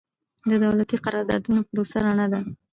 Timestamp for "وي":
2.43-2.53